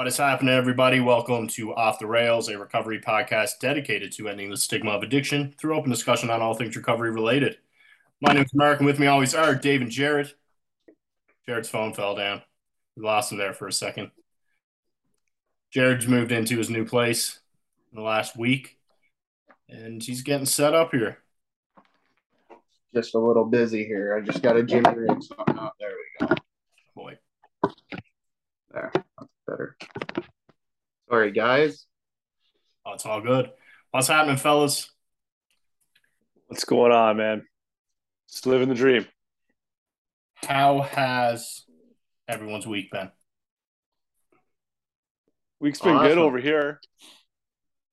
[0.00, 0.98] What is happening, everybody?
[1.00, 5.54] Welcome to Off the Rails, a recovery podcast dedicated to ending the stigma of addiction
[5.58, 7.58] through open discussion on all things recovery related.
[8.22, 10.32] My name is Mark, and with me always are Dave and Jared.
[11.44, 12.40] Jared's phone fell down.
[12.96, 14.10] We lost him there for a second.
[15.70, 17.38] Jared's moved into his new place
[17.92, 18.78] in the last week,
[19.68, 21.18] and he's getting set up here.
[22.94, 24.16] Just a little busy here.
[24.16, 25.74] I just got a Jimmy rig something out.
[25.78, 26.34] There we go.
[26.94, 27.18] Boy,
[28.72, 28.92] There,
[29.50, 29.76] better.
[31.08, 31.86] Sorry, guys.
[32.86, 33.50] oh, it's all good.
[33.90, 34.88] What's happening, fellas?
[36.46, 37.46] What's going on, man?
[38.28, 39.06] Just living the dream.
[40.36, 41.64] How has
[42.28, 43.10] everyone's week been?
[45.58, 46.80] Week's been good over here.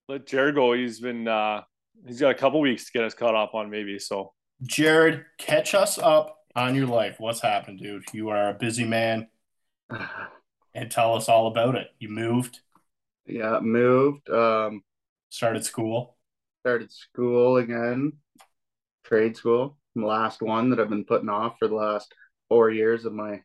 [0.07, 0.73] Let Jared go.
[0.73, 1.63] He's been uh
[2.05, 3.99] he's got a couple weeks to get us caught up on maybe.
[3.99, 7.15] So Jared, catch us up on your life.
[7.20, 8.03] What's happened, dude?
[8.13, 9.27] You are a busy man,
[10.77, 11.87] and tell us all about it.
[11.99, 12.59] You moved,
[13.25, 14.29] yeah, moved.
[14.29, 14.83] Um,
[15.29, 16.15] started school.
[16.61, 18.13] started school again,
[19.03, 19.77] trade school.
[19.95, 22.13] The last one that I've been putting off for the last
[22.48, 23.41] four years of my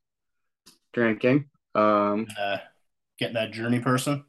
[0.92, 1.48] drinking.
[1.74, 2.58] Um, uh,
[3.18, 4.24] getting that journey person.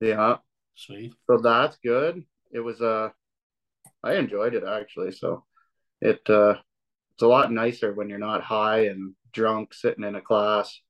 [0.00, 0.36] yeah,
[0.76, 1.14] Sweet.
[1.28, 2.22] so that's good.
[2.52, 3.08] It was uh,
[4.04, 5.10] I enjoyed it actually.
[5.10, 5.44] So
[6.00, 6.54] it uh,
[7.14, 10.80] it's a lot nicer when you're not high and drunk sitting in a class.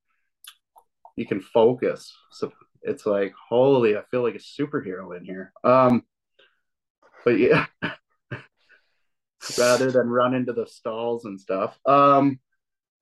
[1.17, 2.14] You can focus.
[2.31, 5.53] So it's like holy, I feel like a superhero in here.
[5.64, 6.05] Um,
[7.25, 7.67] but yeah,
[9.58, 11.78] rather than run into the stalls and stuff.
[11.86, 12.39] Um,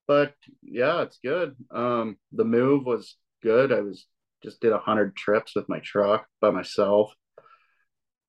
[0.06, 1.56] but yeah, it's good.
[1.70, 3.72] Um, the move was good.
[3.72, 4.06] I was
[4.42, 7.12] just did a hundred trips with my truck by myself.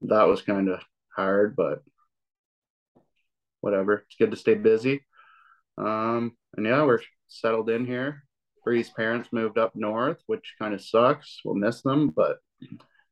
[0.02, 0.82] That was kind of
[1.16, 1.84] hard, but
[3.62, 4.04] whatever.
[4.06, 5.02] It's good to stay busy.
[5.78, 8.25] Um, and yeah, we're settled in here.
[8.66, 11.40] Bree's parents moved up north, which kind of sucks.
[11.46, 12.38] We'll miss them, but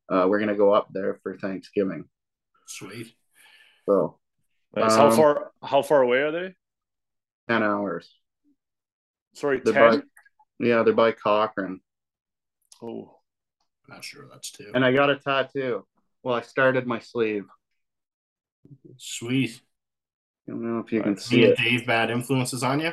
[0.09, 2.05] uh, we're gonna go up there for Thanksgiving.
[2.67, 3.13] Sweet.
[3.85, 4.19] So
[4.75, 4.95] nice.
[4.95, 6.55] how Um, far how far away are they?
[7.47, 8.13] ten hours.
[9.33, 9.99] Sorry, They're ten.
[9.99, 11.79] by, yeah, they're by Cochrane.
[12.81, 13.19] Oh,
[13.87, 14.71] Not sure that's two.
[14.73, 15.85] And I got a tattoo.
[16.23, 17.45] Well, I started my sleeve.
[18.97, 19.61] Sweet.
[20.47, 21.21] I don't know if you can Right.
[21.21, 21.57] see Me and it.
[21.57, 22.91] Dave bad influences on you?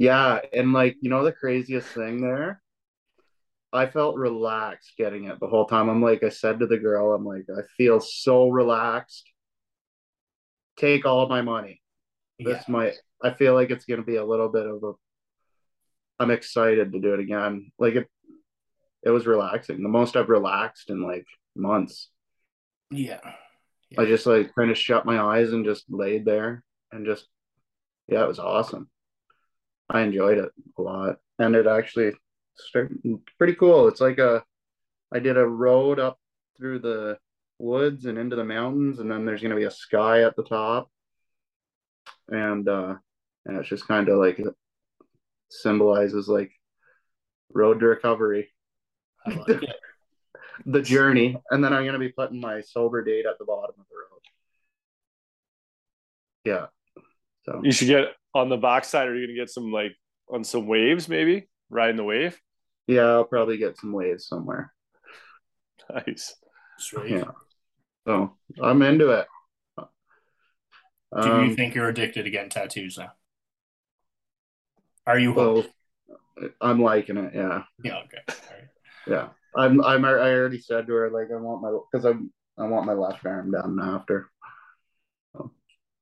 [0.00, 2.62] Yeah, and like you know the craziest thing there,
[3.70, 5.90] I felt relaxed getting it the whole time.
[5.90, 9.30] I'm like, I said to the girl, I'm like, I feel so relaxed.
[10.78, 11.82] Take all my money.
[12.38, 14.92] This might I feel like it's gonna be a little bit of a
[16.18, 17.70] I'm excited to do it again.
[17.78, 18.08] Like it
[19.02, 19.82] it was relaxing.
[19.82, 22.08] The most I've relaxed in like months.
[22.90, 23.20] Yeah.
[23.98, 27.26] I just like kind of shut my eyes and just laid there and just
[28.08, 28.88] yeah, it was awesome.
[29.90, 31.16] I enjoyed it a lot.
[31.38, 32.12] And it actually
[32.54, 32.98] started
[33.38, 33.88] pretty cool.
[33.88, 34.44] It's like a
[35.12, 36.18] I did a road up
[36.56, 37.18] through the
[37.58, 40.90] woods and into the mountains and then there's gonna be a sky at the top.
[42.28, 42.94] And uh
[43.46, 44.40] and it's just kind of like
[45.48, 46.52] symbolizes like
[47.52, 48.52] road to recovery,
[49.26, 49.64] like
[50.66, 51.36] the journey.
[51.50, 54.20] And then I'm gonna be putting my sober date at the bottom of the road.
[56.44, 56.66] Yeah.
[57.44, 59.08] So you should get on the backside.
[59.08, 59.96] Are you gonna get some like
[60.28, 62.38] on some waves maybe riding the wave?
[62.86, 64.72] yeah, I'll probably get some waves somewhere.
[65.92, 66.34] Nice.
[66.78, 67.10] Sweet.
[67.10, 67.24] Yeah.
[68.06, 69.26] So I'm into it.
[69.78, 69.84] Do
[71.12, 73.12] Um, you think you're addicted to getting tattoos now?
[75.06, 75.64] Are you well,
[76.60, 77.34] I'm liking it.
[77.34, 77.62] Yeah.
[77.82, 78.18] Yeah, okay.
[78.28, 78.68] All right.
[79.08, 79.28] Yeah.
[79.56, 82.86] I'm, I'm, I already said to her, like, I want my, cause I'm, I want
[82.86, 84.30] my left arm done after.
[85.32, 85.50] So,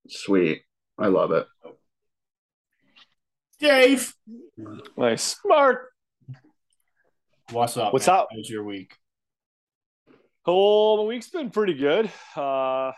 [0.09, 0.63] sweet.
[0.99, 1.47] I love it.
[3.59, 4.15] Dave,
[4.97, 5.37] Nice.
[5.45, 5.91] Mark.
[7.51, 7.93] what's up?
[7.93, 8.17] What's man?
[8.17, 8.29] up?
[8.35, 8.95] How's your week?
[10.47, 12.11] Oh, my week's been pretty good.
[12.37, 12.93] Uh,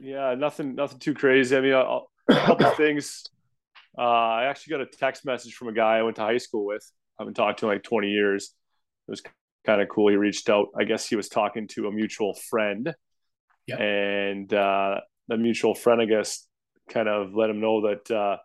[0.00, 1.56] yeah, nothing, nothing too crazy.
[1.56, 3.24] I mean, a, a couple things.
[3.98, 6.64] Uh, I actually got a text message from a guy I went to high school
[6.64, 6.88] with.
[7.18, 8.54] I haven't talked to him like 20 years.
[9.08, 9.22] It was
[9.66, 10.08] kind of cool.
[10.08, 10.68] He reached out.
[10.78, 12.94] I guess he was talking to a mutual friend,
[13.66, 13.76] Yeah.
[13.76, 16.46] and uh, the mutual friend, I guess,
[16.88, 18.36] kind of let him know that uh,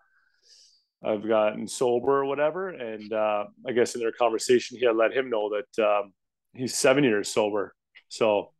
[1.03, 2.69] I've gotten sober or whatever.
[2.69, 6.13] And uh, I guess in their conversation, he had let him know that um,
[6.53, 7.73] he's seven years sober.
[8.09, 8.51] So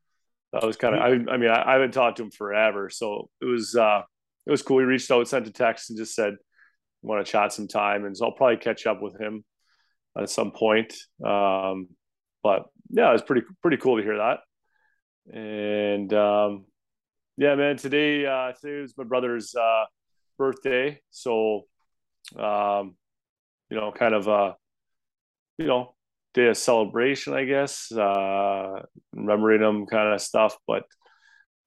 [0.54, 1.02] that was kind of.
[1.02, 3.76] I, I mean, I, I haven't talked to him forever, so it was.
[3.76, 4.02] Uh,
[4.46, 4.80] it was cool.
[4.80, 6.36] He reached out, sent a text, and just said,
[7.02, 9.44] "Want to chat some time?" And so I'll probably catch up with him
[10.18, 10.94] at some point.
[11.26, 11.90] Um,
[12.44, 14.40] but yeah, it was pretty pretty cool to hear that.
[15.34, 16.66] And um,
[17.38, 19.86] yeah, man, today uh, today was my brother's uh,
[20.38, 21.64] birthday, so
[22.38, 22.96] um,
[23.70, 24.56] you know, kind of a,
[25.58, 25.96] you know,
[26.34, 28.82] day of celebration, I guess, uh,
[29.14, 30.58] remembering them kind of stuff.
[30.68, 30.84] But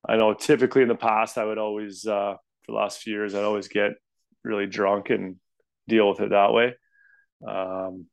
[0.07, 3.35] I know typically in the past, I would always, uh, for the last few years,
[3.35, 3.93] I'd always get
[4.45, 5.37] really drunk and
[5.89, 6.75] deal with it that way.
[7.47, 8.07] Um,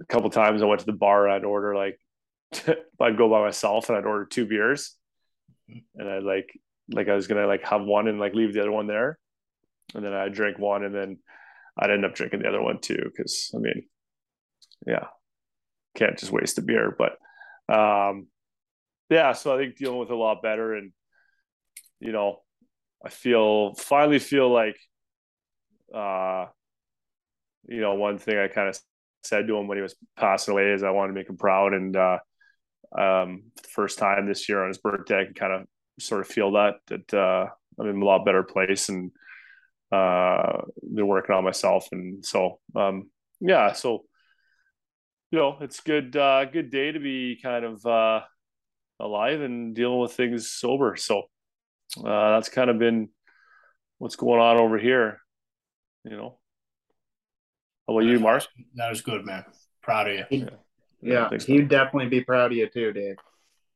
[0.00, 1.98] a couple times I went to the bar and I'd order like,
[3.00, 4.96] I'd go by myself and I'd order two beers
[5.96, 6.48] and I'd like,
[6.90, 9.18] like I was gonna like have one and like leave the other one there,
[9.94, 11.18] and then I'd drink one and then
[11.78, 13.84] I'd end up drinking the other one too because I mean,
[14.86, 15.06] yeah,
[15.94, 16.96] can't just waste a beer.
[16.96, 17.12] But
[17.72, 18.26] um,
[19.10, 20.92] yeah, so I think dealing with a lot better, and
[22.00, 22.40] you know,
[23.04, 24.78] I feel finally feel like,
[25.94, 26.46] uh,
[27.68, 28.78] you know, one thing I kind of
[29.22, 31.74] said to him when he was passing away is I wanted to make him proud,
[31.74, 32.18] and uh,
[32.96, 35.66] um, first time this year on his birthday, I can kind of
[36.00, 37.46] sort of feel that that uh,
[37.78, 39.10] I'm in a lot better place and
[39.90, 40.62] uh,
[40.94, 44.04] been working on myself, and so um, yeah, so
[45.30, 48.20] you know, it's good uh, good day to be kind of uh,
[49.00, 50.96] alive and dealing with things sober.
[50.96, 51.22] So
[51.98, 53.08] uh, that's kind of been
[53.98, 55.20] what's going on over here.
[56.04, 56.38] You know.
[57.86, 58.46] How about you, Mark?
[58.74, 59.44] That was good, man.
[59.82, 60.24] Proud of you.
[60.30, 60.48] Yeah,
[61.00, 63.16] yeah thanks, he'd definitely be proud of you too, Dave.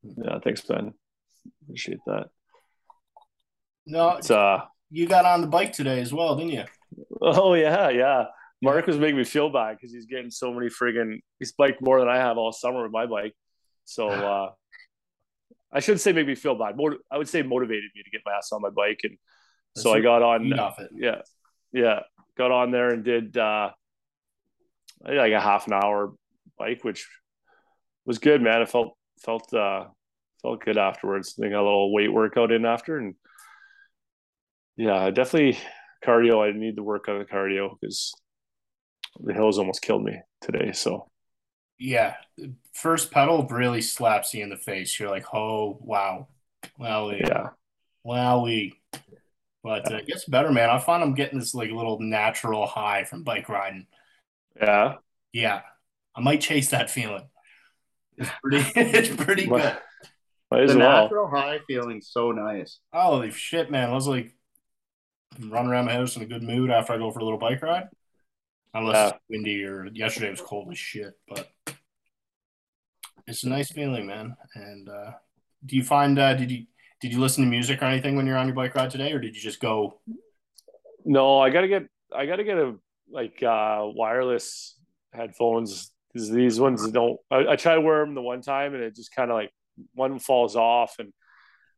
[0.02, 0.92] Yeah, thanks, Ben.
[1.62, 2.26] Appreciate that.
[3.86, 4.60] No, it's, uh,
[4.92, 6.64] you got on the bike today as well, didn't you?
[7.20, 8.26] Oh yeah, yeah.
[8.60, 11.98] Mark was making me feel bad because he's getting so many friggin' he's biked more
[11.98, 13.34] than I have all summer with my bike.
[13.84, 14.50] So uh
[15.72, 16.76] I shouldn't say make me feel bad.
[16.76, 19.16] Mot- I would say motivated me to get my ass on my bike, and
[19.74, 20.46] That's so I got on.
[20.94, 21.22] Yeah,
[21.72, 22.00] yeah,
[22.36, 23.70] got on there and did uh,
[25.02, 26.12] like a half an hour
[26.58, 27.08] bike, which
[28.04, 28.60] was good, man.
[28.60, 29.86] I felt felt uh,
[30.42, 31.40] felt good afterwards.
[31.42, 33.14] I got a little weight workout in after, and
[34.76, 35.58] yeah, definitely
[36.04, 36.46] cardio.
[36.46, 38.12] I need to work on the cardio because
[39.20, 40.72] the hills almost killed me today.
[40.72, 41.08] So
[41.78, 42.14] yeah,
[42.72, 44.98] first pedal really slaps you in the face.
[44.98, 46.28] You're like, oh wow,
[46.80, 47.48] wowie, yeah,
[48.06, 48.72] wowie.
[49.64, 50.70] But uh, it gets better, man.
[50.70, 53.86] I find I'm getting this like little natural high from bike riding.
[54.60, 54.94] Yeah,
[55.32, 55.62] yeah.
[56.14, 57.28] I might chase that feeling.
[58.16, 58.80] It's pretty.
[58.80, 59.76] it's pretty good.
[60.50, 61.04] Might the well.
[61.04, 62.78] natural high feeling so nice.
[62.92, 63.90] Holy shit, man!
[63.90, 64.34] I was like
[65.40, 67.62] running around my house in a good mood after I go for a little bike
[67.62, 67.88] ride.
[68.74, 69.08] Unless yeah.
[69.08, 71.50] it's windy or yesterday was cold as shit, but
[73.26, 74.34] it's a nice feeling, man.
[74.54, 75.12] And uh,
[75.66, 76.66] do you find uh, did you
[77.00, 79.18] did you listen to music or anything when you're on your bike ride today, or
[79.18, 80.00] did you just go?
[81.04, 82.76] No, I gotta get I gotta get a
[83.10, 84.76] like uh, wireless
[85.12, 87.18] headphones because these ones don't.
[87.30, 89.50] I, I try to wear them the one time and it just kind of like
[89.94, 91.12] one falls off and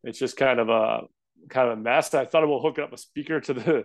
[0.02, 1.02] it's just kind of a
[1.48, 2.12] kind of a mess.
[2.14, 3.84] I thought about hooking up a speaker to the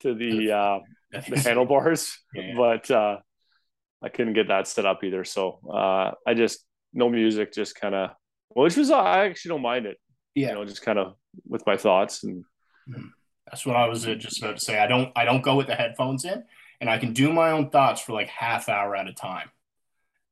[0.00, 0.78] to the uh,
[1.10, 2.54] the handlebars, yeah.
[2.56, 3.18] but uh,
[4.02, 5.24] I couldn't get that set up either.
[5.24, 8.10] So uh, I just no music, just kind of,
[8.48, 9.98] which was I actually don't mind it.
[10.34, 11.14] Yeah, you know, just kind of
[11.46, 12.44] with my thoughts and.
[12.88, 13.08] Mm-hmm.
[13.50, 14.78] That's what I was uh, just about to say.
[14.78, 16.42] I don't I don't go with the headphones in,
[16.80, 19.50] and I can do my own thoughts for like half hour at a time.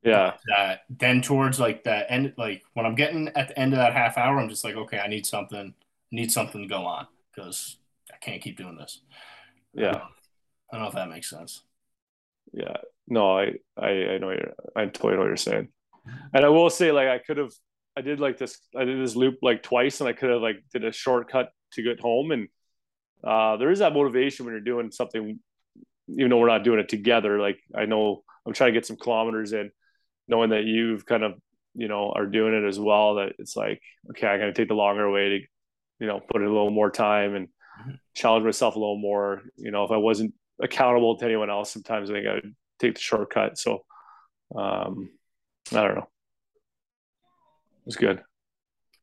[0.03, 0.35] Yeah.
[0.47, 3.79] That uh, then towards like the end, like when I'm getting at the end of
[3.79, 5.75] that half hour, I'm just like, okay, I need something,
[6.11, 7.79] need something to go on because
[8.12, 9.01] I can't keep doing this.
[9.73, 10.03] Yeah.
[10.73, 11.62] I don't know if that makes sense.
[12.53, 12.77] Yeah.
[13.08, 15.69] No, I I, I know you're I totally know what you're saying.
[16.32, 17.53] And I will say, like, I could have
[17.96, 20.63] I did like this I did this loop like twice and I could have like
[20.73, 22.49] did a shortcut to get home and
[23.23, 25.39] uh there is that motivation when you're doing something
[26.08, 27.39] even though we're not doing it together.
[27.39, 29.70] Like I know I'm trying to get some kilometers in,
[30.29, 31.34] knowing that you've kind of,
[31.75, 33.81] you know, are doing it as well, that it's like,
[34.11, 35.41] okay, I gotta take the longer way to,
[36.01, 37.91] you know, put in a little more time and mm-hmm.
[38.15, 39.43] challenge myself a little more.
[39.57, 42.95] You know, if I wasn't accountable to anyone else, sometimes I think I would take
[42.95, 43.59] the shortcut.
[43.59, 43.85] So
[44.57, 45.11] um
[45.73, 46.09] I don't know.
[47.81, 48.23] It was good.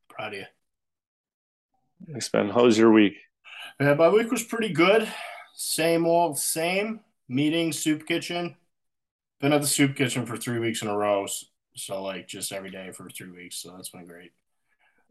[0.08, 0.46] Proud of you.
[2.10, 2.50] Thanks, Ben.
[2.50, 3.14] How was your week?
[3.80, 5.08] Yeah, my week was pretty good.
[5.54, 7.00] Same old same.
[7.28, 8.56] Meeting, soup kitchen.
[9.40, 11.26] Been at the soup kitchen for three weeks in a row.
[11.74, 13.56] So like just every day for three weeks.
[13.56, 14.32] So that's been great.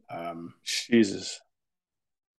[0.09, 1.39] Um Jesus.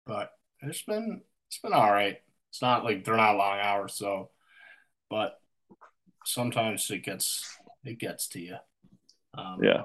[0.08, 2.16] But it's been it's been all right.
[2.48, 4.30] It's not like they're not long hours, so
[5.10, 5.38] but
[6.24, 7.44] sometimes it gets
[7.84, 8.56] it gets to you.
[9.34, 9.82] Um, yeah.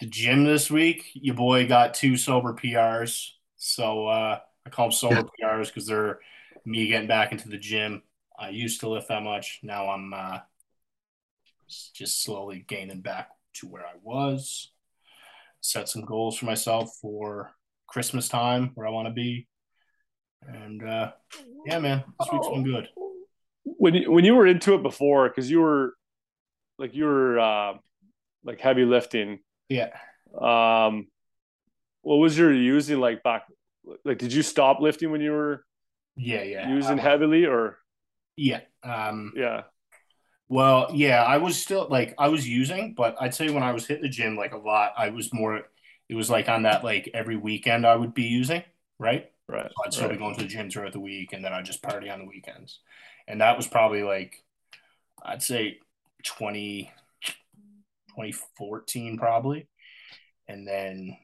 [0.00, 3.28] The gym this week, your boy got two sober PRs.
[3.58, 6.20] So uh, I call them sober PRs because they're
[6.64, 8.02] me getting back into the gym.
[8.38, 9.60] I used to lift that much.
[9.62, 10.38] Now I'm uh,
[11.92, 14.72] just slowly gaining back to where I was.
[15.60, 17.52] Set some goals for myself for
[17.90, 19.46] Christmas time where I want to be.
[20.46, 21.12] And uh,
[21.66, 22.88] yeah, man, this week's been good.
[23.64, 25.94] When you, when you were into it before, because you were
[26.78, 27.72] like you were uh,
[28.44, 29.40] like heavy lifting.
[29.68, 29.90] Yeah.
[30.40, 31.08] Um,
[32.02, 33.42] what was your using like back?
[34.04, 35.64] Like, did you stop lifting when you were
[36.16, 36.70] Yeah, yeah.
[36.70, 37.78] using heavily, or
[38.36, 38.60] Yeah.
[38.82, 39.62] Um yeah,
[40.48, 43.86] well, yeah, I was still like I was using, but I'd say when I was
[43.86, 45.62] hitting the gym like a lot, I was more
[46.10, 48.64] it was like on that like every weekend I would be using,
[48.98, 49.30] right?
[49.48, 49.70] right?
[49.70, 51.84] So I'd still be going to the gym throughout the week and then I'd just
[51.84, 52.80] party on the weekends.
[53.28, 54.42] And that was probably like
[55.24, 55.78] I'd say
[56.24, 56.90] 20
[58.08, 59.68] 2014 probably.
[60.48, 61.16] And then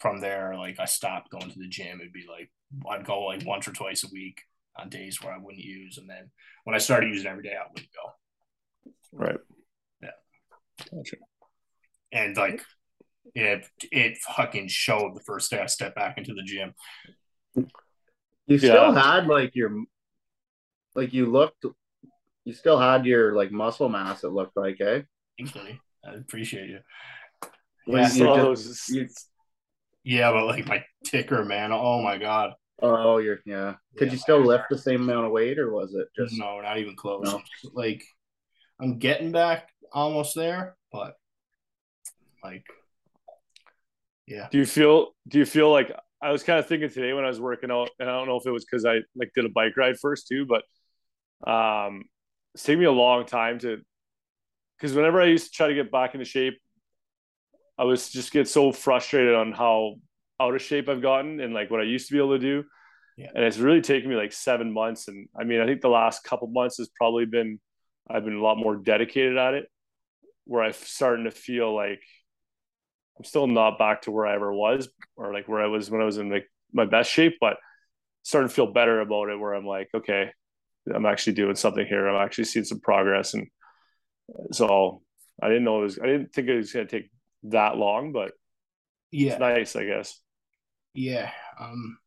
[0.00, 2.00] from there, like I stopped going to the gym.
[2.00, 2.50] It'd be like
[2.90, 4.42] I'd go like once or twice a week
[4.76, 5.96] on days where I wouldn't use.
[5.96, 6.32] And then
[6.64, 8.92] when I started using every day, I wouldn't go.
[9.12, 9.38] Right.
[10.02, 10.10] Yeah.
[10.92, 11.16] Gotcha.
[12.10, 12.62] And like
[13.34, 16.74] it it fucking showed the first day I stepped back into the gym.
[18.46, 19.14] You still Yeah.
[19.16, 19.84] had like your,
[20.94, 21.64] like you looked,
[22.44, 24.22] you still had your like muscle mass.
[24.24, 25.02] It looked like, eh?
[25.38, 25.80] Thanks, buddy.
[26.04, 26.80] I appreciate you.
[27.42, 27.52] Like,
[27.86, 29.08] Yeah, you Still just- those- you-
[30.04, 31.72] Yeah, but like my ticker, man.
[31.72, 32.54] Oh my god.
[32.80, 33.74] oh, you're yeah.
[33.96, 34.12] Could Yeah.
[34.12, 36.38] you still lift the same amount of weight, or was it just?
[36.38, 37.24] no, not even close.
[37.24, 37.42] No.
[37.72, 38.04] Like
[38.80, 41.16] I'm getting back almost there, but
[42.44, 42.64] like
[44.26, 44.48] yeah.
[44.50, 45.14] do you feel?
[45.28, 45.92] Do you feel like
[46.22, 48.36] I was kind of thinking today when I was working out, and I don't know
[48.36, 50.62] if it was because I like did a bike ride first too, but
[51.50, 52.04] um,
[52.54, 53.78] it's taken me a long time to
[54.76, 56.58] because whenever I used to try to get back into shape,
[57.78, 59.96] I was just get so frustrated on how
[60.40, 62.64] out of shape I've gotten and like what I used to be able to do.
[63.16, 63.28] Yeah.
[63.34, 65.08] And it's really taken me like seven months.
[65.08, 67.58] And I mean, I think the last couple months has probably been,
[68.08, 69.70] I've been a lot more dedicated at it
[70.44, 72.02] where I'm starting to feel like
[73.18, 76.00] I'm still not back to where I ever was or like where I was when
[76.00, 77.56] I was in like my best shape, but
[78.22, 80.30] starting to feel better about it where I'm like, okay,
[80.94, 82.06] I'm actually doing something here.
[82.08, 83.34] I'm actually seeing some progress.
[83.34, 83.46] And
[84.52, 85.02] so
[85.42, 87.10] I didn't know it was, I didn't think it was going to take
[87.44, 88.32] that long, but
[89.10, 89.32] Yeah.
[89.32, 90.20] it's nice, I guess.
[90.94, 91.30] Yeah.
[91.60, 91.98] Um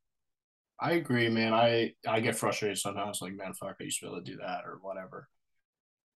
[0.82, 1.54] I agree, man.
[1.54, 4.38] I I get frustrated sometimes like, man, fuck, I used to be able to do
[4.38, 5.28] that or whatever.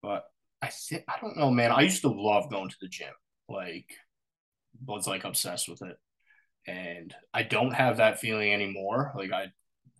[0.03, 0.23] But
[0.61, 1.71] I think I don't know, man.
[1.71, 3.13] I used to love going to the gym.
[3.49, 3.87] Like
[4.85, 5.97] was like obsessed with it.
[6.67, 9.13] And I don't have that feeling anymore.
[9.15, 9.47] Like I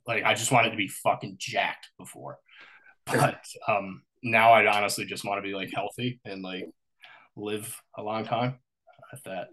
[0.08, 2.40] like I just wanted to be fucking jacked before.
[3.06, 6.66] But um now I honestly just want to be like healthy and like
[7.36, 8.60] live a long time.
[9.14, 9.50] If that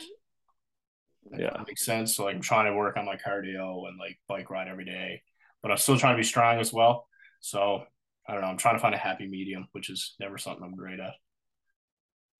[1.32, 1.50] if Yeah.
[1.52, 2.16] that makes sense.
[2.16, 5.22] So like I'm trying to work on my cardio and like bike ride every day,
[5.62, 7.06] but I'm still trying to be strong as well.
[7.40, 7.84] So
[8.26, 8.48] I don't know.
[8.48, 11.14] I'm trying to find a happy medium, which is never something I'm great at.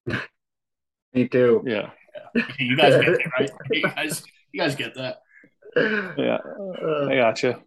[1.14, 1.62] Me too.
[1.66, 1.90] Yeah.
[2.58, 3.50] You guys get it, right?
[3.70, 4.22] You guys,
[4.52, 5.22] you guys get that.
[5.76, 6.38] Yeah.
[6.82, 7.60] Uh, I gotcha.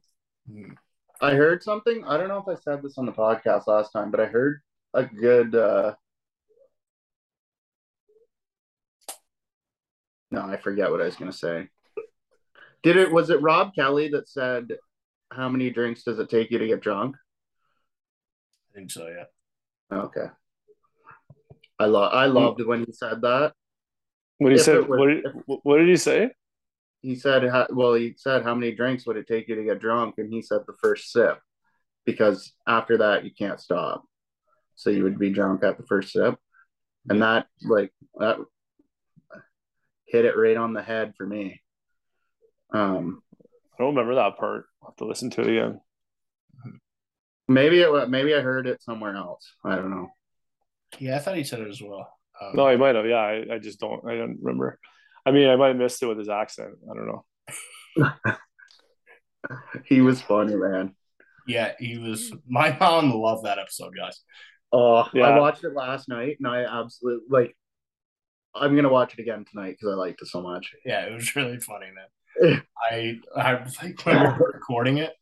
[1.21, 2.03] I heard something.
[2.05, 4.61] I don't know if I said this on the podcast last time, but I heard
[4.93, 5.55] a good.
[5.55, 5.93] uh
[10.31, 11.67] No, I forget what I was going to say.
[12.83, 13.11] Did it?
[13.11, 14.77] Was it Robb Kelly that said,
[15.31, 17.15] "How many drinks does it take you to get drunk?"
[18.71, 19.25] I think so, yeah.
[19.95, 20.27] Okay.
[21.77, 22.13] I love.
[22.13, 23.53] I loved when he said that.
[24.41, 26.31] What he If said, it was- what did, what did he say?
[27.03, 29.79] He said, ha- "Well, he said, how many drinks would it take you to get
[29.79, 31.39] drunk?" And he said, "The first sip,
[32.05, 34.03] because after that you can't stop.
[34.75, 36.39] So you would be drunk at the first sip,
[37.07, 38.39] and that like that
[40.05, 41.61] hit it right on the head for me.
[42.73, 44.65] Um, I don't remember that part.
[44.81, 45.81] I'll have to listen to it again.
[47.47, 49.53] maybe it maybe I heard it somewhere else.
[49.63, 50.09] I don't know.
[50.97, 52.11] Yeah, I thought he said it as well.
[52.41, 53.05] Um, No, he might have.
[53.05, 54.03] Yeah, I, I just don't.
[54.07, 54.79] I don't remember.
[55.25, 56.73] I mean, I might have missed it with his accent.
[56.89, 58.33] I don't know.
[59.85, 60.95] He was funny, man.
[61.47, 62.31] yeah, he was.
[62.47, 64.19] My mom loved that episode, guys.
[64.71, 65.23] Oh, Yeah.
[65.23, 67.55] I watched it last night, and I absolutely like.
[68.53, 70.73] I'm gonna watch it again tonight because I liked it so much.
[70.85, 72.61] Yeah, it was really funny, man.
[72.91, 75.13] I I was like when we were recording it,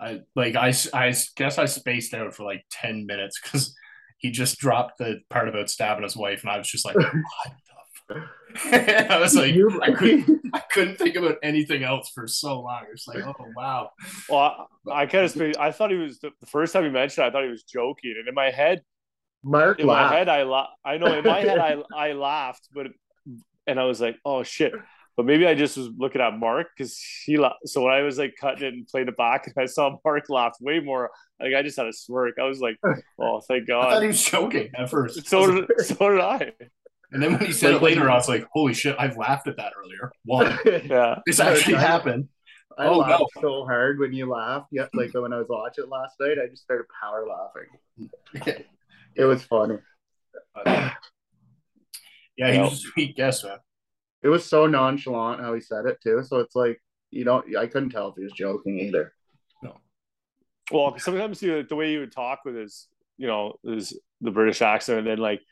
[0.00, 3.74] I like I I guess I spaced out for like ten minutes because
[4.18, 7.12] he just dropped the part about stabbing his wife, and I was just like, what
[8.08, 8.30] the fuck?
[9.10, 12.84] I was like, You- I couldn't I couldn't think about anything else for so long.
[12.92, 13.90] It's like, oh wow,
[14.28, 15.56] Well, I, I kind of.
[15.58, 17.24] I thought he was the, the first time he mentioned.
[17.24, 18.82] it, I thought he was joking, and in my head,
[19.42, 22.86] Mark in my head, I la- I know in my head, I I laughed, but
[23.66, 24.72] and I was like, oh shit.
[25.16, 28.18] But maybe I just was looking at Mark because he la- so when I was
[28.18, 31.10] like cutting it and playing it back, and I saw Mark laugh way more.
[31.40, 32.34] Like I just had a smirk.
[32.40, 32.76] I was like,
[33.20, 34.02] oh, thank God!" I thought God.
[34.02, 35.26] he was joking at first.
[35.28, 36.52] So did, like- so did I.
[37.12, 39.46] and then when he said Like it later, I was like, holy shit, I've laughed
[39.46, 40.10] at that earlier.
[40.24, 41.20] One, Yeah.
[41.26, 42.28] this actually happened.
[42.76, 43.40] I Oh, laughed no.
[43.40, 44.66] so hard when you laughed.
[44.72, 48.58] Yeah, like when I was watching it last night, I just started power laughing.
[49.14, 49.78] It was funny.
[50.66, 50.90] Yeah,
[52.36, 52.62] he Yeah.
[52.64, 53.58] was a sweet guest, man.
[54.24, 56.22] It was so nonchalant how he said it too.
[56.24, 57.54] So it's like you don't.
[57.56, 59.12] I couldn't tell if he was joking either.
[59.62, 59.76] No.
[60.72, 62.88] Well, sometimes he, the way he would talk with his,
[63.18, 65.42] you know, his the British accent, and then like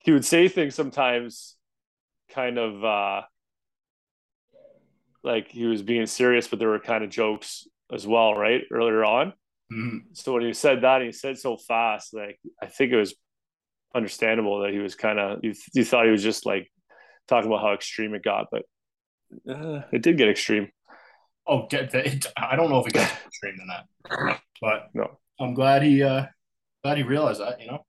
[0.00, 1.56] he would say things sometimes,
[2.28, 3.22] kind of uh
[5.22, 8.62] like he was being serious, but there were kind of jokes as well, right?
[8.70, 9.32] Earlier on.
[9.72, 10.00] Mhm.
[10.12, 13.14] So when he said that, he said so fast, like I think it was
[13.94, 16.70] understandable that he was kind of you, you thought he was just like
[17.28, 18.62] talking about how extreme it got, but
[19.48, 20.68] uh, it did get extreme.
[21.46, 22.06] Oh, get that.
[22.06, 25.18] It, I don't know if it got extreme than that, but No.
[25.38, 26.26] I'm glad he uh
[26.84, 27.60] glad he realized that.
[27.60, 27.86] You know.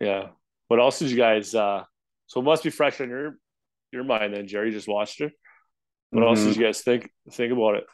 [0.00, 0.28] Yeah.
[0.68, 1.54] What else did you guys?
[1.54, 1.84] uh
[2.26, 3.38] So it must be fresh on your
[3.92, 4.70] your mind then, Jerry.
[4.70, 5.32] Just watched it.
[6.10, 6.46] What else Mhm.
[6.46, 7.84] did you guys think think about it?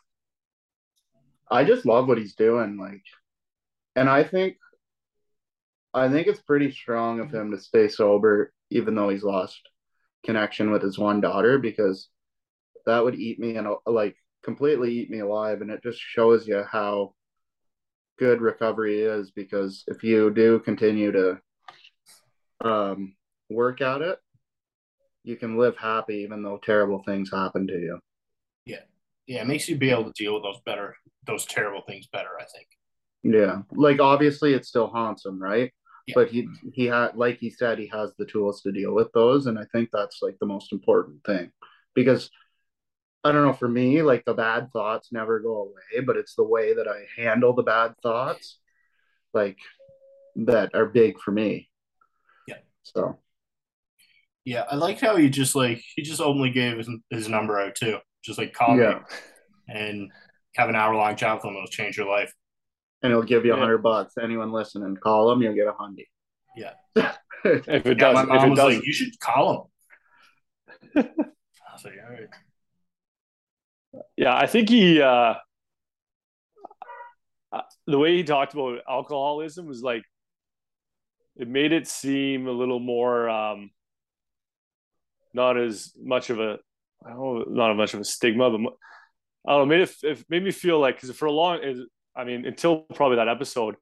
[1.51, 2.77] I just love what he's doing.
[2.79, 3.03] Like,
[3.97, 4.57] and I think,
[5.93, 9.69] I think it's pretty strong of him to stay sober, even though he's lost
[10.25, 12.09] connection with his one daughter, because
[12.87, 15.61] that would eat me and like completely eat me alive.
[15.61, 17.15] And it just shows you how
[18.19, 21.41] good recovery is, because if you do continue to
[22.63, 23.15] um,
[23.49, 24.19] work at it,
[25.23, 27.99] you can live happy even though terrible things happen to you.
[28.65, 28.81] Yeah,
[29.27, 29.43] Yeah.
[29.43, 30.97] it makes you be able to deal with those better,
[31.27, 32.31] those terrible things better.
[32.39, 32.67] I think.
[33.23, 35.73] Yeah, like obviously it still haunts him, right?
[36.11, 36.25] Yeah.
[36.25, 39.47] But he he had like he said he has the tools to deal with those,
[39.47, 41.53] and I think that's like the most important thing
[41.95, 42.31] because
[43.25, 46.45] I don't know for me like the bad thoughts never go away, but it's the
[46.45, 48.59] way that I handle the bad thoughts,
[49.35, 49.59] like
[50.37, 51.69] that are big for me.
[52.47, 52.59] Yeah.
[52.83, 53.19] So
[54.45, 57.75] Yeah, I like how he just like he just openly gave his, his number out
[57.75, 57.99] too.
[58.25, 58.95] Just like call me
[59.69, 60.11] and
[60.57, 61.55] have an hour long chat with him.
[61.57, 62.33] It'll change your life.
[63.03, 63.61] And he'll give you a Yeah.
[63.63, 64.15] hundred bucks.
[64.21, 66.07] Anyone listening, call him, you'll get a hundred.
[66.57, 66.73] Yeah.
[67.43, 69.73] If it Yeah, does, my if mom it was does, like, "You should call
[70.95, 72.29] him." I was like, "All right."
[74.17, 75.01] yeah, I think he.
[75.01, 75.35] uh
[77.53, 80.05] uh, The way he talked about alcoholism was like,
[81.37, 83.71] it made it seem a little more, um
[85.33, 86.59] not as much of a,
[87.07, 88.73] I don't know, not much of a stigma, but
[89.47, 91.81] I don't know, made it, it made me feel like because for a long, is
[92.17, 93.77] I mean, until probably that episode,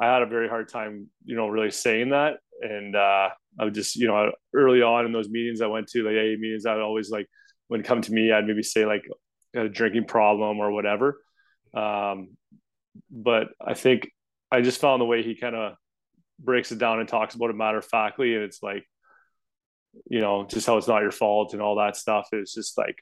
[0.00, 3.74] I had a very hard time, you know, really saying that, and uh, I would
[3.74, 6.74] just, you know, early on in those meetings I went to, like AA meetings, I
[6.74, 7.26] would always like
[7.68, 9.04] when it come to me, I'd maybe say like
[9.54, 11.20] a drinking problem or whatever,
[11.74, 12.36] um,
[13.10, 14.10] but I think
[14.50, 15.74] I just found the way he kind of
[16.38, 18.84] breaks it down and talks about it matter of factly, and it's like
[20.08, 22.96] you know, just how it's not your fault and all that stuff It's just like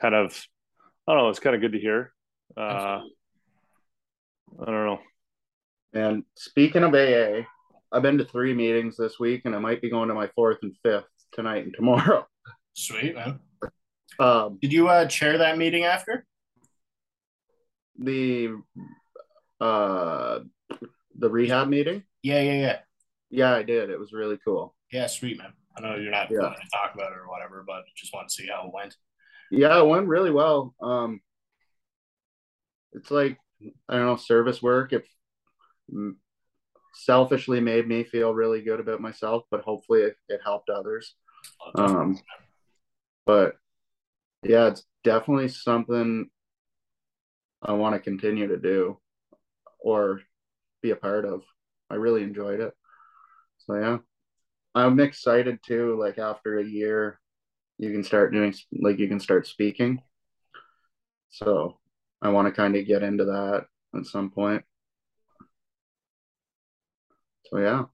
[0.00, 0.40] kind of,
[1.06, 2.12] I don't know, it's kind of good to hear.
[2.56, 3.10] Uh, Absolutely.
[4.60, 5.00] I don't know.
[5.94, 7.46] And speaking of AA,
[7.90, 10.58] I've been to three meetings this week, and I might be going to my fourth
[10.62, 12.26] and fifth tonight and tomorrow.
[12.74, 13.40] Sweet man.
[14.18, 16.24] Um, Did you uh, chair that meeting after?
[18.00, 18.56] the
[19.60, 20.38] uh,
[21.18, 22.78] the rehab meeting, Yeah, yeah, yeah.
[23.30, 23.90] yeah, I did.
[23.90, 24.76] It was really cool.
[24.92, 25.52] Yeah, sweet man.
[25.76, 26.38] I know you're not Yeah.
[26.38, 28.94] going to talk about it or whatever, but just want to see how it went.
[29.50, 30.74] Yeah, it went really well.
[30.80, 31.20] Um,
[32.92, 33.38] it's like
[33.88, 34.92] I don't know, service work.
[34.92, 35.04] It
[36.94, 41.14] selfishly made me feel really good about myself, but hopefully it, it helped others.
[41.74, 42.18] Um,
[43.26, 43.56] but
[44.42, 46.28] yeah, it's definitely something
[47.62, 48.98] I want to continue to do
[49.78, 50.20] or
[50.82, 51.42] be a part of.
[51.90, 52.74] I really enjoyed it.
[53.66, 53.98] So yeah,
[54.74, 55.98] I'm excited too.
[55.98, 57.20] Like after a year,
[57.78, 60.02] you can start doing like you can start speaking.
[61.30, 61.78] So
[62.20, 64.64] I want to kind of get into that at some point.
[67.46, 67.84] So yeah.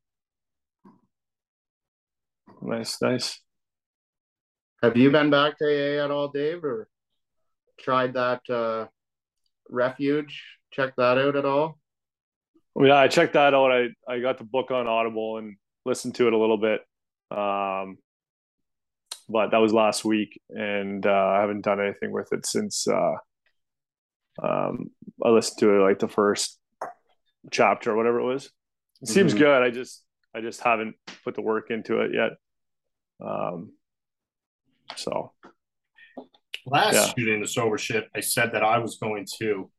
[2.62, 3.40] Nice, nice.
[4.82, 6.88] Have you been back to AA at all, Dave, or
[7.78, 8.86] tried that uh,
[9.68, 10.42] refuge?
[10.72, 11.78] Check that out at all?
[12.76, 13.70] Yeah, I checked that out.
[13.70, 16.80] I, I got the book on Audible and listened to it a little bit.
[17.30, 17.98] Um,
[19.28, 23.14] but that was last week, and uh, I haven't done anything with it since uh,
[24.42, 24.90] um,
[25.24, 26.58] I listened to it like the first
[27.50, 28.50] chapter or whatever it was.
[29.02, 29.38] It seems Mhm.
[29.38, 29.62] good.
[29.62, 32.32] I just I just haven't put the work into it yet.
[33.24, 33.72] Um,
[34.96, 35.32] so
[36.66, 37.12] Last Yeah.
[37.14, 39.70] shooting the sober shit, I said that I was going to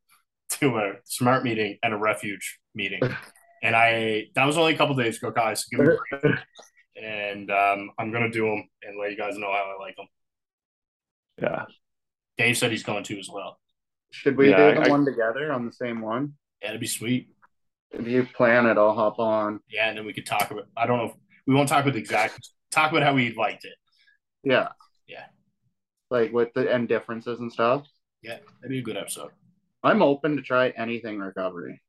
[0.59, 3.01] to a smart meeting and a refuge meeting,
[3.63, 5.61] and I that was only a couple days ago, guys.
[5.65, 6.35] So give me a break.
[6.95, 10.07] and um, I'm gonna do them and let you guys know how I like them.
[11.41, 11.65] yeah,
[12.37, 13.59] Dave said he's going to as well.
[14.21, 16.33] Should we Yeah, do the I- one together on the same one?
[16.61, 17.29] Yeah, it'd be sweet.
[17.91, 19.59] If you plan it, I'll hop on.
[19.69, 20.67] Yeah, and then we could talk about.
[20.75, 21.05] I don't know.
[21.05, 21.13] If,
[21.45, 22.49] we won't talk about the exact.
[22.71, 23.75] Talk about how we liked it.
[24.43, 24.69] Yeah.
[25.07, 25.25] Yeah.
[26.09, 27.85] Like with the end differences and stuff.
[28.21, 29.31] Yeah, that'd be a good episode.
[29.83, 31.81] I'm open to try anything recovery.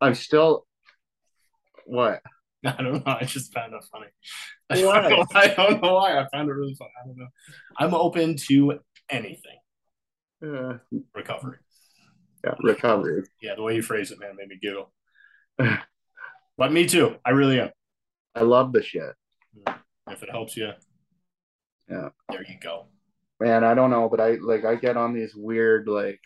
[0.00, 0.66] I'm still
[1.84, 2.22] what?
[2.64, 3.02] I don't know.
[3.06, 4.06] I just found it funny.
[4.86, 5.24] Why?
[5.34, 6.18] I don't know why.
[6.18, 6.90] I found it really funny.
[7.02, 7.28] I don't know.
[7.78, 9.58] I'm open to anything
[10.44, 10.78] Uh,
[11.14, 11.56] recovery.
[12.44, 13.22] yeah, recovery.
[13.40, 14.92] Yeah, the way you phrase it, man, made me giggle.
[16.58, 17.16] but me too.
[17.24, 17.70] I really am.
[18.34, 19.14] I love the shit.
[20.10, 20.70] If it helps you,
[21.88, 22.08] Yeah.
[22.28, 22.86] there you go.
[23.40, 26.20] Man, I don't know, but I like I get on these weird like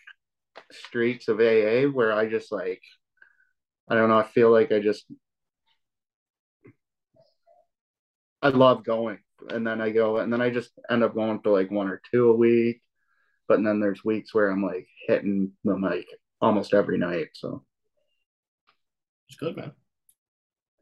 [0.71, 2.81] streaks of AA where I just like
[3.87, 5.05] I don't know, I feel like I just
[8.41, 9.19] I love going.
[9.49, 12.01] And then I go and then I just end up going to like one or
[12.11, 12.81] two a week.
[13.49, 16.05] But then there's weeks where I'm like hitting the mic
[16.39, 17.29] almost every night.
[17.33, 17.65] So
[19.27, 19.71] It's good, man.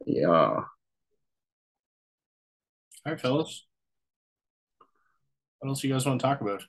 [0.06, 0.28] yeah.
[0.30, 0.66] All
[3.06, 3.66] right, fellas.
[5.60, 6.62] What else you guys want to talk about?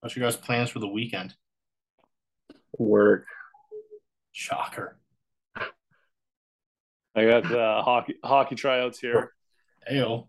[0.00, 1.34] What's your guys' plans for the weekend?
[2.78, 3.24] Work.
[4.32, 4.98] Shocker.
[7.16, 9.32] I got the hockey hockey tryouts here.
[9.90, 10.26] Ayo.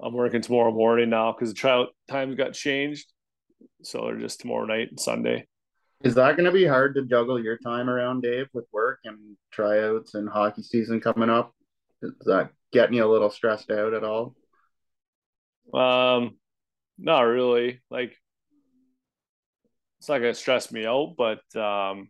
[0.00, 3.12] I'm working tomorrow morning now because the tryout times got changed,
[3.82, 5.46] so they're just tomorrow night and Sunday.
[6.04, 10.14] Is that gonna be hard to juggle your time around, Dave, with work and tryouts
[10.14, 11.52] and hockey season coming up?
[12.02, 14.36] Is that getting you a little stressed out at all?
[15.74, 16.36] Um,
[16.98, 17.80] not really.
[17.90, 18.16] Like,
[19.98, 22.08] it's not gonna stress me out, but um,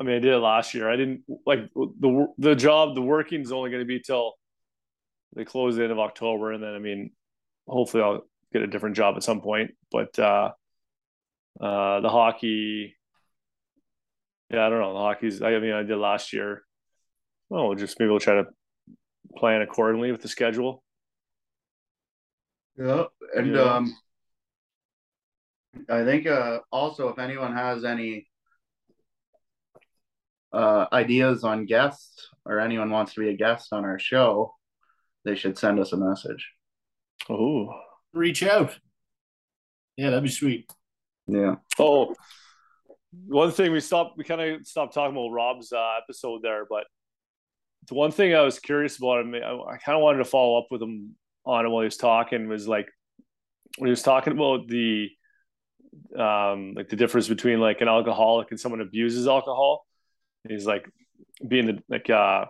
[0.00, 0.90] I mean, I did it last year.
[0.90, 2.96] I didn't like the the job.
[2.96, 4.34] The working is only gonna be till
[5.34, 7.10] they close the end of October, and then I mean,
[7.66, 9.72] hopefully, I'll get a different job at some point.
[9.90, 10.52] But uh,
[11.60, 12.96] uh, the hockey,
[14.50, 14.92] yeah, I don't know.
[14.92, 15.42] The hockey's.
[15.42, 16.62] I mean, I did last year.
[17.50, 18.46] Oh, just maybe we'll try to
[19.36, 20.82] plan accordingly with the schedule.
[22.76, 23.62] Yeah, and Yeah.
[23.62, 23.96] um,
[25.88, 28.28] I think uh also if anyone has any
[30.52, 34.54] uh ideas on guests or anyone wants to be a guest on our show,
[35.24, 36.50] they should send us a message.
[37.28, 37.70] Oh.
[38.12, 38.78] Reach out.
[39.96, 40.70] Yeah, that'd be sweet.
[41.26, 41.56] Yeah.
[41.78, 42.14] Oh,
[43.26, 46.84] one thing we stopped, we kind of stopped talking about Robb's uh, episode there, but
[47.88, 50.58] the one thing I was curious about him, I, I kind of wanted to follow
[50.58, 52.88] up with him on it while he was talking was like
[53.78, 55.10] when he was talking about the
[56.18, 59.84] um like the difference between like an alcoholic and someone abuses alcohol.
[60.48, 60.88] He's like
[61.46, 62.46] being the like uh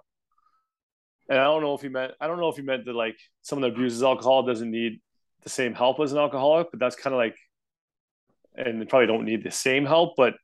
[1.28, 3.16] and I don't know if he meant I don't know if he meant that like
[3.42, 5.00] someone that abuses alcohol doesn't need
[5.42, 7.36] the same help as an alcoholic, but that's kind of like
[8.56, 10.34] and they probably don't need the same help, but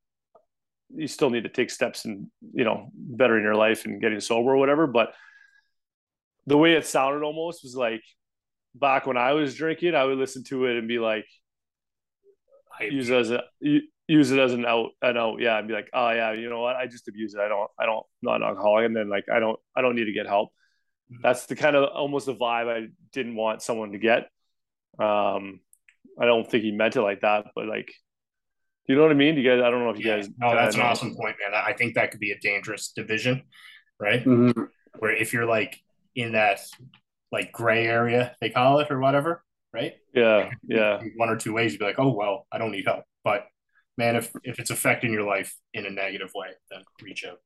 [0.95, 4.51] you still need to take steps and you know bettering your life and getting sober
[4.51, 4.87] or whatever.
[4.87, 5.15] But
[6.47, 8.03] the way it sounded almost was like
[8.75, 11.27] back when I was drinking, I would listen to it and be like,
[12.79, 15.75] I use it as a use it as an out an out, yeah, and be
[15.75, 17.41] like, oh yeah, you know what, I just abuse it.
[17.41, 20.07] I don't, I don't, not an alcoholic, and then like I don't, I don't need
[20.07, 20.51] to get help.
[21.11, 21.23] Mhm.
[21.23, 24.31] That's the kind of almost the vibe I didn't want someone to get.
[24.99, 25.61] Um,
[26.21, 27.93] I don't think he meant it like that, but like,
[28.87, 29.37] you know what I mean?
[29.37, 30.17] You guys, I don't know if you Yeah.
[30.17, 30.29] guys.
[30.39, 31.55] No, that's an awesome point, man.
[31.55, 33.45] I think that could be a dangerous division,
[33.99, 34.23] right?
[34.25, 34.69] Mhm.
[34.99, 35.81] Where if you're like
[36.15, 36.61] in that
[37.33, 39.95] like gray area, they call it or whatever, right?
[40.13, 43.05] Yeah, yeah, One or two ways, you'd be like, oh well, I don't need help.
[43.23, 43.47] But
[43.97, 47.41] man, if if it's affecting your life in a negative way, then reach out.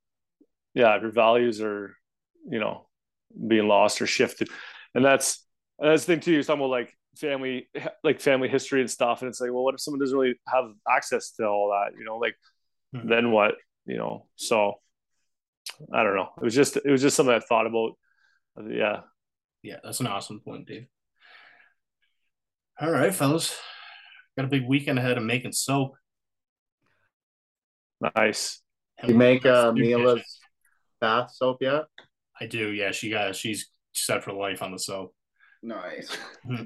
[0.72, 0.96] yeah.
[0.96, 1.94] If your values are,
[2.48, 2.88] you know,
[3.46, 4.48] being lost or shifted,
[4.94, 5.44] and that's
[5.78, 6.32] that's the thing too.
[6.32, 7.68] You're like family,
[8.02, 10.66] like family history and stuff, and it's like, well, what if someone doesn't really have
[10.90, 11.96] access to all that?
[11.98, 12.37] You know, like
[12.94, 13.08] Hmm.
[13.08, 13.56] then what?
[13.87, 14.80] You know, so
[15.92, 16.30] I don't know.
[16.38, 17.92] It was just it was just something I thought about.
[18.70, 19.00] Yeah,
[19.62, 20.87] Yeah, that's an awesome point, Dave.
[22.80, 23.56] All right, fellas.
[24.37, 25.94] Got a big weekend ahead of making soap.
[28.16, 28.60] nice.
[29.06, 30.40] You make uh New Mila's dishes.
[31.00, 31.84] bath soap yet?
[32.40, 32.90] I do, yeah.
[32.90, 35.14] She got she's set for life on the soap.
[35.62, 36.16] Nice.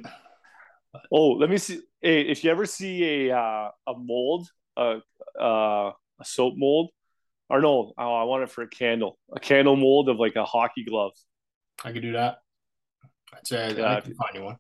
[1.13, 1.81] Oh, let me see.
[2.01, 5.01] Hey, if you ever see a uh, a mold, a
[5.39, 6.91] uh, a soap mold,
[7.49, 10.45] or no, oh, I want it for a candle, a candle mold of like a
[10.45, 11.13] hockey glove.
[11.85, 12.39] I could do that.
[13.35, 13.97] I'd say Yeah.
[13.97, 14.57] I can find you one.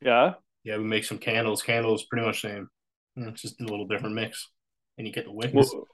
[0.00, 1.62] Yeah, Yeah, we make some candles.
[1.62, 2.68] Candles pretty much same.
[3.16, 4.50] It's just a little different mix.
[4.96, 5.50] And you get the wick.
[5.52, 5.88] Well,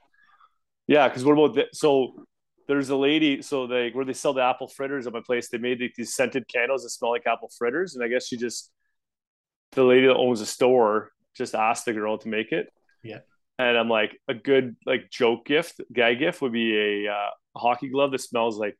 [0.87, 1.07] yeah.
[1.07, 1.75] Because what about that?
[1.75, 2.25] So
[2.67, 3.41] there's a lady.
[3.41, 5.49] So they where they sell the apple fritters at my place.
[5.49, 8.37] They made like, these scented candles that smell like apple fritters, and I guess she
[8.37, 8.71] just
[9.73, 12.71] the lady that owns the store just asked the girl to make it.
[13.03, 13.19] Yeah.
[13.59, 17.89] and I'm like, a good like joke gift, guy gift would be a uh, hockey
[17.89, 18.77] glove that smells like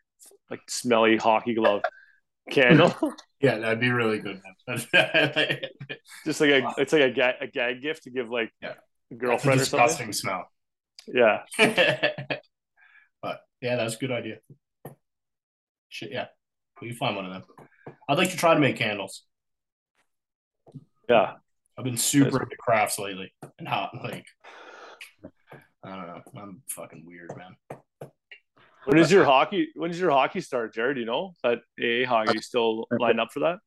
[0.49, 1.81] like smelly hockey glove
[2.51, 2.95] candle.
[3.41, 4.41] Yeah, that'd be really good.
[6.25, 8.73] Just like a, it's like a gag, a gag gift to give like Yeah.
[9.11, 9.87] a girlfriend or something.
[9.87, 10.49] disgusting smell.
[11.07, 11.43] Yeah,
[13.65, 14.37] yeah, that's a good idea.
[15.89, 16.27] Shit, yeah,
[16.81, 17.43] we can find one of them.
[18.07, 19.23] I'd like to try to make candles.
[21.09, 21.33] yeah.
[21.77, 24.25] I've been super into crafts lately and hot like
[25.83, 26.21] I don't know.
[26.41, 27.55] I'm fucking weird, man.
[28.85, 29.69] When is your hockey?
[29.75, 30.97] When does your hockey start, Jared?
[30.97, 33.57] You know that AA hockey still lined up for that?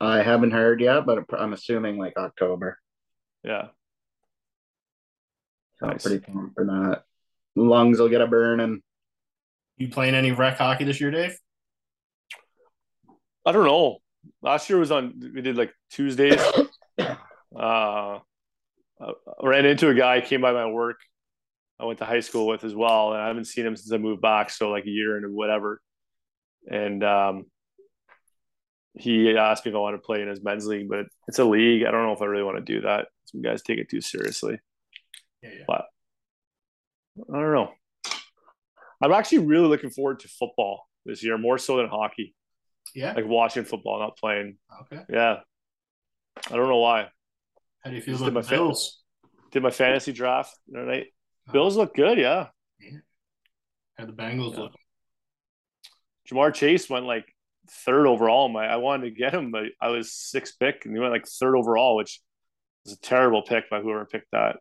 [0.00, 2.78] I haven't heard yet, but I'm assuming like October.
[3.44, 3.68] Yeah,
[5.78, 6.02] So Nice.
[6.04, 7.02] pretty pumped for that.
[7.56, 8.60] Lungs will get a burn.
[8.60, 8.82] And
[9.76, 11.36] You playing any rec hockey this year, Dave?
[13.44, 13.98] I don't know.
[14.40, 15.20] Last year was on.
[15.34, 16.40] We did like Tuesdays.
[17.54, 18.20] Uh,
[18.98, 19.12] I
[19.42, 21.00] ran into a guy came by my work.
[21.78, 23.98] I went to high school with as well, and I haven't seen him since I
[23.98, 24.48] moved back.
[24.48, 25.82] So like a year and whatever.
[26.70, 27.44] And um,
[28.94, 31.44] he asked me if I want to play in his men's league, but it's a
[31.44, 31.84] league.
[31.84, 33.08] I don't know if I really want to do that.
[33.24, 34.58] Some guys take it too seriously.
[35.42, 35.64] Yeah, yeah.
[35.66, 35.86] But
[37.18, 37.70] I don't know.
[39.02, 42.34] I'm actually really looking forward to football this year, more so than hockey.
[42.94, 43.12] Yeah.
[43.12, 44.56] Like watching football, not playing.
[44.82, 45.02] Okay.
[45.10, 45.40] Yeah.
[46.50, 47.08] I don't know why.
[47.84, 49.02] How do you feel Just about did my fa- Bills?
[49.50, 51.06] Did my fantasy draft the other night.
[51.48, 51.52] Oh.
[51.52, 52.48] Bills look good, yeah.
[53.98, 54.60] How the Bengals Yeah.
[54.60, 54.72] look?
[56.30, 57.26] Ja'Marr Chase went like
[57.70, 58.48] third overall.
[58.48, 61.26] My I wanted to get him, but I was sixth pick and he went like
[61.26, 62.20] third overall, which
[62.84, 64.56] was a terrible pick by whoever picked that.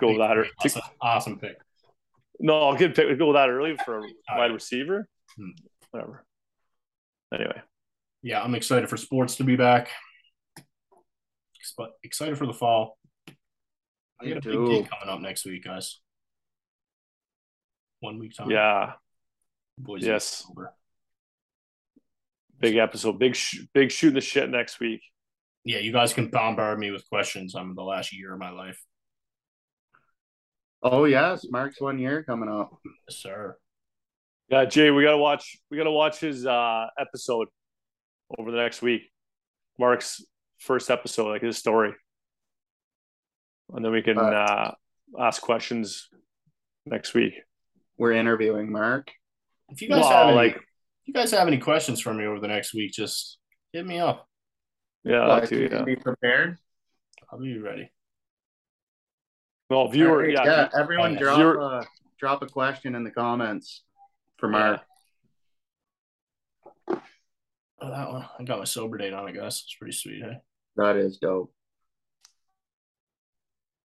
[0.00, 1.56] Go with that or Awesome, awesome pick.
[2.40, 4.02] no, I'll get pick go with that early for a
[4.36, 5.08] wide receiver.
[5.36, 5.50] Hmm.
[5.90, 6.24] Whatever.
[7.32, 7.60] Anyway.
[8.22, 9.88] Yeah, I'm excited for sports to be back.
[11.76, 12.96] But excited for the fall.
[14.20, 16.00] I got a big gig coming up next week, guys.
[18.00, 18.50] One week time.
[18.50, 18.92] Yeah.
[19.78, 20.46] Boys Yes.
[22.58, 23.18] Big episode.
[23.18, 25.02] Big sh- big shooting the shit next week.
[25.64, 28.80] Yeah, you guys can bombard me with questions I'm the last year of my life.
[30.82, 32.70] Oh yes, Mark's one year coming up.
[33.08, 33.56] Yes, sir.
[34.48, 37.48] Yeah, Jay, we gotta watch we gotta watch his uh episode
[38.38, 39.02] over the next week.
[39.78, 40.24] Mark's
[40.58, 41.92] first episode, like his story.
[43.74, 44.74] And then we can Uh, uh
[45.18, 46.08] ask questions
[46.84, 47.34] next week.
[47.98, 49.10] We're interviewing Mark.
[49.70, 50.62] If you guys Well, have any, like- if
[51.08, 53.38] you guys have any questions for me over the next week, just
[53.72, 54.28] hit me up.
[55.04, 55.82] Yeah, Well, that too, yeah.
[55.82, 56.58] be prepared.
[57.30, 57.90] I'll be ready.
[59.70, 60.68] No, viewer, Alright, yeah.
[60.78, 61.18] everyone yeah.
[61.18, 61.86] drop Viewer- a
[62.18, 63.82] drop a question in the comments
[64.38, 64.58] for Yeah.
[64.58, 64.80] Mark.
[67.78, 68.26] Oh, that one.
[68.38, 69.62] I got my sober date on it, guys.
[69.64, 70.22] It's pretty sweet.
[70.22, 70.38] Hey,
[70.76, 71.52] That is dope.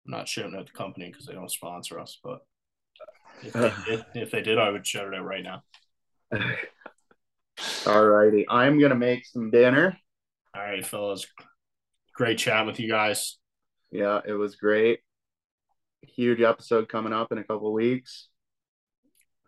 [0.06, 2.40] I'm not shouting out the company because they don't sponsor us, but
[3.44, 5.64] if they, did, if they did, I would shout it out right now.
[7.60, 9.98] Alrighty, I'm gonna make some dinner.
[10.56, 11.26] All right, fellas.
[12.16, 13.38] Great chat with you guys.
[13.92, 15.00] Yeah, it was great.
[16.04, 18.28] Huge episode coming up in a couple weeks.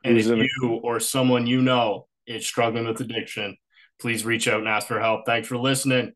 [0.04, 3.58] And if Who's in the- you or someone you know is struggling with addiction,
[4.00, 5.26] please reach out and ask for help.
[5.26, 6.14] Thanks for listening.